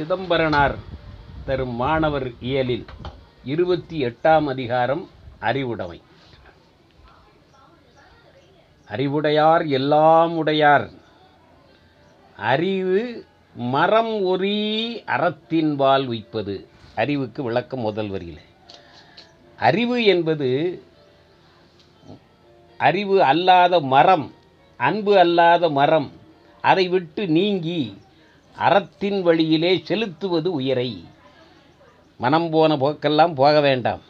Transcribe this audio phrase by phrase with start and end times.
[0.00, 0.76] சிதம்பரனார்
[1.44, 2.84] தரும் மாணவர் இயலில்
[3.44, 6.02] இருபத்தி எட்டாம் அதிகாரம் அறிவுடைமை.
[8.88, 10.90] அறிவுடையார் எல்லாம் உடையார்.
[12.36, 13.24] அறிவு
[13.54, 16.68] மரம் ஒரீ அறத்தின்பால் உய்ப்பது.
[16.96, 18.40] அறிவுக்கு விளக்கம் முதல் வரியில்.
[19.58, 20.82] அறிவு என்பது
[22.78, 24.32] அறிவு அல்லாத மரம்
[24.76, 26.12] அன்பு அல்லாத மரம்
[26.60, 27.96] அதை விட்டு நீங்கி
[28.56, 31.04] அறத்தின் வழியிலே செலுத்துவது உயரை.
[32.16, 34.00] மனம் போன போக்கெல்லாம் போக வேண்டாம்.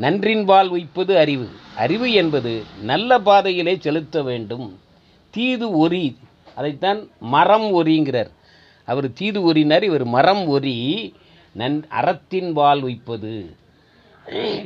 [0.00, 1.48] நன்றின்பால் உய்ப்பது அறிவு.
[1.76, 4.78] அறிவு என்பது நல்ல பாதையிலே செலுத்த வேண்டும்.
[5.30, 6.16] தீது ஒரி
[6.54, 8.30] அதைத்தான் மரம் ஒரிங்கிறார்
[8.86, 11.14] அவர் தீது ஒரினார் இவர் மரம் ஒரி
[11.52, 13.56] நன் அறத்தின்பால் உய்ப்பது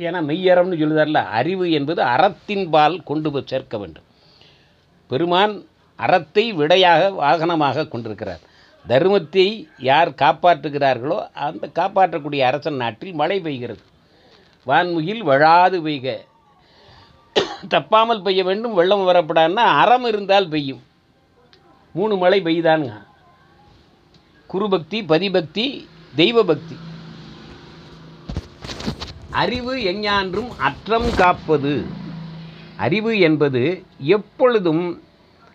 [0.05, 4.03] ஏன்னா மெய்யறம்னு சொல்லுதார்ல அறிவு என்பது அறத்தின்பால் கொண்டு போய் சேர்க்க வேண்டும்.
[5.07, 5.65] பெருமான்
[5.95, 8.39] அறத்தை விடையாக வாகனமாக கொண்டிருக்கிறார்.
[8.87, 13.83] தர்மத்தை யார் காப்பாற்றுகிறார்களோ அந்த காப்பாற்றக்கூடிய அரசன் நாட்டில் மழை பெய்கிறது.
[14.67, 16.17] வான்முகில் வழாது பெய்க.
[17.69, 20.83] தப்பாமல் பெய்ய வேண்டும் வெள்ளம் வரப்படாதுன்னா அறம் இருந்தால் பெய்யும்.
[21.93, 23.03] மூணு மழை பெய்தானுங்க.
[24.47, 25.85] குருபக்தி பதிபக்தி
[26.15, 26.77] தெய்வ பக்தி
[29.31, 31.85] அறிவு எஞ்ஞான்றும் அற்றம் காப்பது.
[32.77, 35.01] அறிவு என்பது எப்பொழுதும்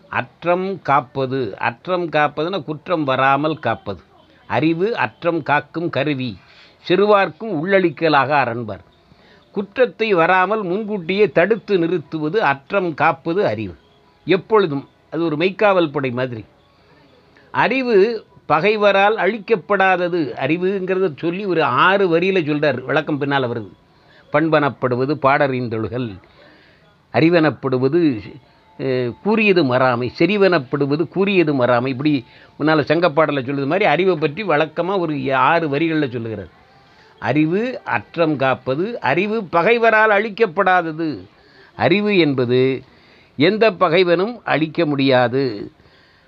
[0.09, 1.57] அற்றம் காப்பது.
[1.57, 4.01] அற்றம் காப்பதுன்னா குற்றம் வராமல் காப்பது.
[4.47, 6.37] அறிவு அற்றம் காக்கும் கருவி.
[6.87, 8.81] சிறுவார்க்கும் உள்ளளிக்கலாக அரண்பர்.
[9.51, 13.75] குற்றத்தை வராமல் முன்கூட்டியே தடுத்து நிறுத்துவது அற்றம் காப்பது அறிவு.
[14.25, 16.45] எப்பொழுதும் அது ஒரு மெய்க்காவல் படை மாதிரி.
[17.51, 20.33] அறிவு பகைவரால் அழிக்கப்படாதது.
[20.33, 23.71] அறிவுங்கிறத சொல்லி ஒரு ஆறு வரியில் சொல்கிறார் விளக்கம் பின்னால் வருது.
[24.33, 26.19] பண்பனப்படுவது பாடறிந்தொழுகள்
[27.13, 28.19] அறிவனப்படுவது
[29.23, 31.87] கூறியது மறாமை செறிவனப்படுவது கூறியது மறாமை.
[31.87, 32.25] இப்படி
[32.57, 36.51] முன்னால் சங்கப்பாடலில் சொல்லுது மாதிரி அறிவை பற்றி வழக்கமாக ஒரு ஆறு வரிகளில் சொல்லுகிறார்.
[37.19, 41.09] அறிவு அற்றம் காப்பது அறிவு பகைவரால் அழிக்கப்படாதது.
[41.75, 42.83] அறிவு என்பது
[43.35, 45.71] எந்த பகைவனும் அழிக்க முடியாது.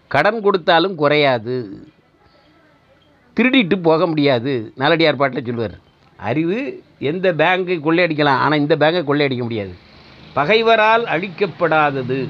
[0.08, 1.58] கடன் கொடுத்தாலும் குறையாது.
[3.38, 4.74] திருடிட்டு போக முடியாது.
[4.78, 5.76] நாலடியார் பாட்டில் சொல்லுவார்.
[6.18, 9.76] அறிவு எந்த பேங்கை கொள்ளையடிக்கலாம் ஆனால் இந்த பேங்கை கொள்ளையடிக்க முடியாது.
[10.38, 12.30] பகைவரால் அழிக்கப்படாதது.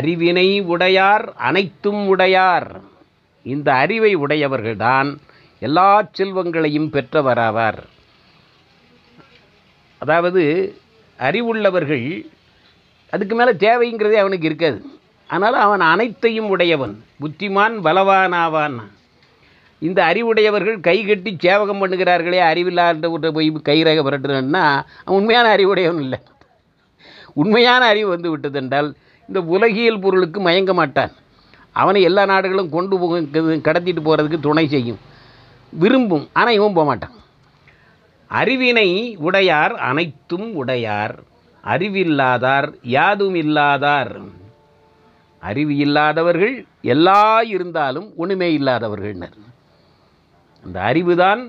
[0.00, 2.80] அறிவினை உடையார் அனைத்தும் உடையார்.
[3.42, 5.16] இந்த அறிவை உடையவர்கள்தான்
[5.60, 7.80] எல்லா செல்வங்களையும் பெற்றவராவார்.
[9.98, 10.42] அதாவது
[11.18, 12.06] அறிவுள்ளவர்கள்
[13.10, 14.84] அதுக்கு மேலே தேவைங்கிறதே அவனுக்கு இருக்காது.
[15.26, 18.76] அதனால் அவன் அனைத்தையும் உடையவன் புத்திமான் பலவானாவான்.
[19.78, 24.66] இந்த அறிவுடையவர்கள் கை கட்டி சேவகம் பண்ணுகிறார்களே அறிவில்லாத போய் கைரக புரட்டுறன்னா
[25.04, 26.20] அவன் உண்மையான அறிவுடையவன் இல்லை.
[27.42, 28.88] உண்மையான அறிவு வந்து விட்டதென்றால்
[29.28, 31.12] இந்த உலகியல் பொருளுக்கு மயங்க மாட்டான்.
[31.80, 33.20] அவனை எல்லா நாடுகளும் கொண்டு போக
[33.66, 35.00] கடத்திட்டு போகிறதுக்கு துணை செய்யும்.
[35.72, 37.16] விரும்பும் ஆனால் இவன் போக மாட்டான்.
[38.30, 38.88] அறிவினை
[39.26, 41.14] உடையார் அனைத்தும் உடையார்
[41.64, 44.12] அறிவில்லாதார் யாதும் இல்லாதார்.
[45.42, 46.54] அறிவு இல்லாதவர்கள்
[46.94, 47.22] எல்லா
[47.54, 49.36] இருந்தாலும் ஒன்றுமே இல்லாதவர்கள்னர்.
[50.64, 51.42] அந்த அறிவுதான்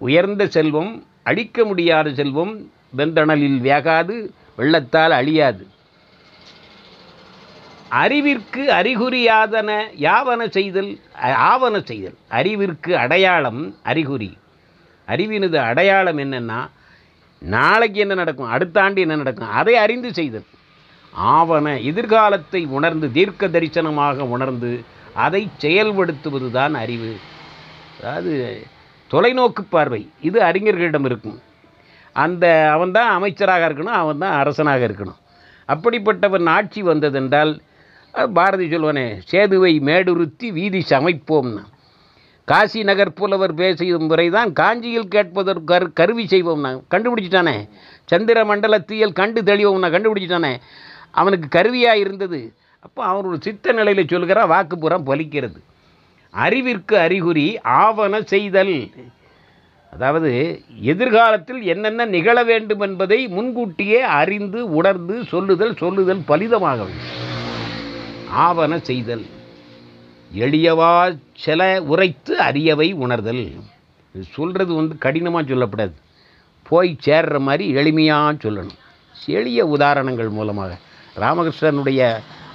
[0.00, 0.92] உயர்ந்த செல்வம்
[1.30, 2.52] அழிக்க முடியாத செல்வம்
[2.98, 4.16] வெந்தணலில் வேகாது
[4.58, 5.66] வெள்ளத்தால் அழியாது.
[7.88, 12.14] அறிவிற்கு அறிகுறியாதன யாவன செய்தல் அ- ஆவன செய்தல்.
[12.28, 14.38] அறிவிற்கு அடையாளம் அறிகுறி.
[15.08, 16.68] அறிவினது அடையாளம் என்னென்னா
[17.38, 20.44] நாளைக்கு என்ன நடக்கும் அடுத்த ஆண்டு என்ன நடக்கும் அதை அறிந்து செய்தல்.
[21.22, 27.16] ஆவன எதிர்காலத்தை உணர்ந்து தீர்க்க தரிசனமாக உணர்ந்து அதை செயல்படுத்துவது தான் அறிவு.
[28.00, 28.66] அதாவது
[29.12, 30.10] தொலைநோக்கு பார்வை.
[30.20, 31.40] இது அறிஞர்களிடம் இருக்கும்.
[32.24, 35.18] அந்த அவன் தான் அமைச்சராக இருக்கணும் அவன் தான் அரசனாக இருக்கணும்.
[35.72, 37.52] அப்படிப்பட்டவன் ஆட்சி வந்ததென்றால்
[38.36, 41.64] பாரதி சொல்வனே சேதுவை மேடுருத்தி வீதி சமைப்போம்னு
[42.50, 47.56] காசி நகர் புலவர் பேசிய முறைதான் காஞ்சியில் கேட்பதற்கு கரு கருவி செய்வோம்னா கண்டுபிடிச்சிட்டானே.
[48.10, 50.52] சந்திர மண்டலத்தியல் கண்டு தெளிவோம்னா கண்டுபிடிச்சிட்டானே.
[51.20, 52.40] அவனுக்கு கருவியாக இருந்தது.
[52.86, 55.58] அப்போ அவனோட சித்த நிலையில் சொல்கிற வாக்குப்புறம் பலிக்கிறது.
[56.44, 57.46] அறிவிற்கு அறிகுறி
[57.82, 58.76] ஆவண செய்தல்.
[59.92, 60.30] அதாவது
[60.80, 66.86] எதிர்காலத்தில் என்னென்ன நிகழ வேண்டும் என்பதை முன்கூட்டியே அறிந்து உணர்ந்து சொல்லுதல் சொல்லுதல் பலிதமாக
[68.30, 69.24] ஆவண செய்தல்.
[70.34, 73.44] எளியவா சில உரைத்து அரியவை உணர்தல்.
[74.34, 75.94] சொல்கிறது வந்து கடினமாக சொல்லப்படாது.
[76.62, 78.78] போய் சேர்ற மாதிரி எளிமையாக சொல்லணும்.
[79.26, 80.78] எளிய உதாரணங்கள் மூலமாக.
[81.16, 82.00] ராமகிருஷ்ணனுடைய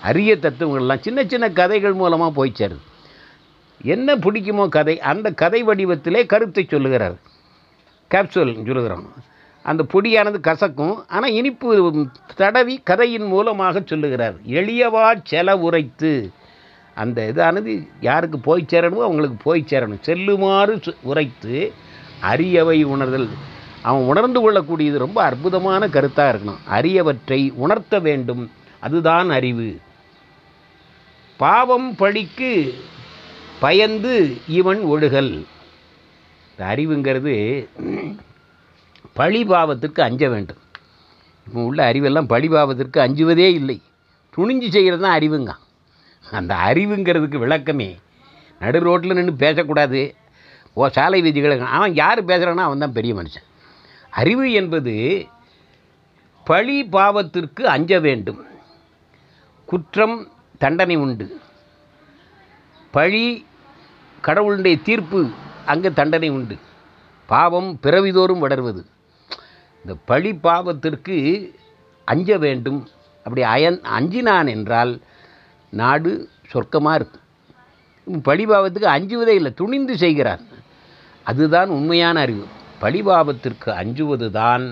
[0.02, 2.84] அரிய தத்துவங்கள்லாம் சின்ன சின்ன கதைகள் மூலமாக போய் சேருது.
[3.84, 7.16] என்ன பிடிக்குமோ கதை அந்த கதை வடிவத்திலே கருத்தை சொல்லுகிறார்.
[8.12, 9.08] கேப்சூல் சொல்லுகிறோம்
[9.66, 11.68] அந்த பொடியானது கசக்கும் ஆனால் இனிப்பு
[12.36, 14.36] தடவி கதையின் மூலமாக சொல்லுகிறார்.
[14.60, 16.12] எளியவா செல உரைத்து.
[16.96, 17.74] அந்த இதானது
[18.08, 20.02] யாருக்கு போய் சேரணுமோ அவங்களுக்கு போய் சேரணும்.
[20.02, 21.56] செல்லுமாறு உரைத்து
[22.32, 23.30] அரியவை உணர்தல்.
[23.82, 26.62] அவன் உணர்ந்து கொள்ளக்கூடியது ரொம்ப அற்புதமான கருத்தாக இருக்கணும்.
[26.78, 28.44] அரியவற்றை உணர்த்த வேண்டும்.
[28.80, 29.70] அதுதான் அறிவு.
[31.40, 32.52] பாவம் பழிக்கு
[33.64, 34.14] பயந்து
[34.60, 35.34] இவன் ஒழுகல்
[36.50, 37.34] இந்த அறிவுங்கிறது
[39.20, 40.62] பழி பாவத்திற்கு அஞ்ச வேண்டும்.
[41.48, 43.78] இப்போ உள்ள அறிவெல்லாம் பழி பாவத்திற்கு அஞ்சுவதே இல்லை.
[44.36, 45.52] துணிஞ்சு செய்கிறது தான் அறிவுங்க.
[46.40, 47.90] அந்த அறிவுங்கிறதுக்கு விளக்கமே.
[48.62, 50.02] நடு ரோட்டில் நின்று பேசக்கூடாது.
[50.80, 53.48] ஓ சாலை விதிகளை அவன் யார் பேசுகிறானோ அவன் தான் பெரிய மனுஷன்.
[54.22, 54.94] அறிவு என்பது
[56.50, 58.42] பழி பாவத்திற்கு அஞ்ச வேண்டும்.
[59.72, 60.18] குற்றம்
[60.64, 61.28] தண்டனை உண்டு.
[62.98, 63.26] பழி
[64.28, 65.20] கடவுளுடைய தீர்ப்பு
[65.72, 66.56] அங்கே தண்டனை உண்டு.
[67.30, 68.82] பாவம் பிறவிதோறும் வளர்வது.
[69.84, 71.18] இந்த பழி பாவத்திற்கு
[72.12, 72.80] அஞ்ச வேண்டும்.
[73.26, 74.92] அப்படி அயன் அஞ்சினான் என்றால்
[75.82, 76.12] நாடு
[76.52, 77.24] சொர்க்கமாக இருக்கும்.
[78.28, 80.44] பழி பாவத்துக்கு அஞ்சுவதே இல்லை துணிந்து செய்கிறான்
[81.30, 82.46] அதுதான் உண்மையான அறிவு.
[82.84, 84.64] பழிபாவத்திற்கு அஞ்சுவது தான்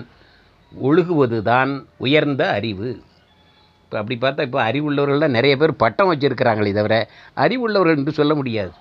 [0.72, 1.70] ஒழுகுவது தான்
[2.04, 2.88] உயர்ந்த அறிவு.
[3.84, 6.96] இப்போ அப்படி பார்த்தா இப்போ அறிவுள்ளவர்கள்லாம் நிறைய பேர் பட்டம் வச்சுருக்கிறாங்களே தவிர
[7.44, 8.72] அறிவுள்ளவர்கள் என்று சொல்ல முடியாது.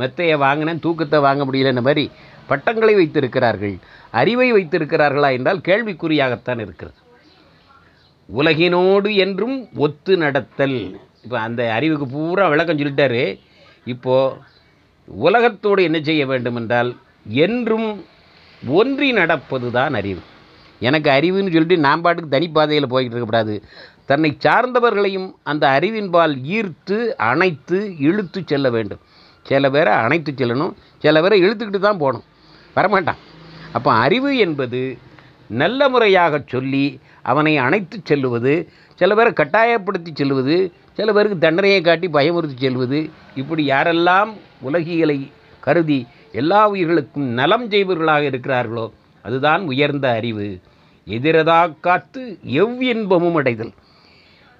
[0.00, 2.04] மெத்தையை வாங்கினேன் தூக்கத்தை வாங்க முடியலன்ன மாதிரி
[2.50, 3.74] பட்டங்களை வைத்திருக்கிறார்கள்.
[4.20, 6.98] அறிவை வைத்திருக்கிறார்களா என்றால் கேள்விக்குறியாகத்தான் இருக்கிறது.
[8.28, 10.78] உலகினோடு என்றும் ஒத்து நடத்தல்.
[11.24, 13.22] இப்போ அந்த அறிவுக்கு பூரா விளக்கம் சொல்லிட்டாரு.
[13.92, 14.36] இப்போது
[15.08, 16.90] உலகத்தோடு என்ன செய்ய வேண்டும் என்றால்
[17.46, 17.88] என்றும்
[18.62, 20.22] ஒன்றி நடப்பது தான் அறிவு.
[20.88, 23.54] எனக்கு அறிவுன்னு சொல்லிட்டு நான் பாட்டுக்கு தனிப்பாதையில் போய்கிட்டு இருக்கக்கூடாது
[24.10, 26.96] தன்னை சார்ந்தவர்களையும் அந்த அறிவின்பால் ஈர்த்து
[27.30, 27.78] அணைத்து
[28.08, 29.02] இழுத்து செல்ல வேண்டும்.
[29.42, 32.24] சில பேரை அணைத்து செல்லணும் சில பேரை இழுத்துக்கிட்டு தான் போகணும்.
[32.76, 33.20] வரமாட்டான்.
[33.72, 34.98] அப்போ அறிவு என்பது
[35.60, 36.84] நல்ல முறையாக சொல்லி
[37.22, 38.54] அவனை அணைத்து செல்லுவது
[38.94, 40.56] சில பேரை கட்டாயப்படுத்தி செல்வது
[40.92, 44.30] சில பேருக்கு தண்டனையை காட்டி பயமுறுத்தி செல்வது இப்படி யாரெல்லாம்
[44.60, 45.18] உலகியலை
[45.60, 48.86] கருதி எல்லா உயிர்களுக்கும் நலம் செய்பவர்களாக இருக்கிறார்களோ
[49.22, 50.48] அதுதான் உயர்ந்த அறிவு.
[51.06, 53.72] எதிரதா காத்து எவ்வின்பமும் அடைதல்.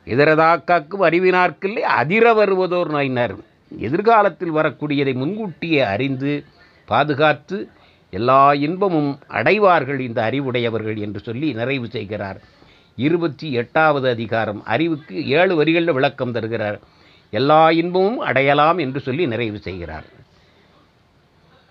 [0.07, 3.35] எதிரதா காக்கும் அறிவினார்க்கில்லை அதிர வருவதோர் நோயினார்.
[3.79, 6.45] எதிர்காலத்தில் வரக்கூடியதை முன்கூட்டியே அறிந்து
[6.87, 7.69] பாதுகாத்து
[8.11, 12.41] எல்லா இன்பமும் அடைவார்கள் இந்த அறிவுடையவர்கள் என்று சொல்லி நிறைவு செய்கிறார்.
[12.97, 16.81] இருபத்தி எட்டாவது அதிகாரம் அறிவுக்கு ஏழு வரிகளில் விளக்கம் தருகிறார்.
[17.31, 20.05] எல்லா இன்பமும் அடையலாம் என்று சொல்லி நிறைவு செய்கிறார்.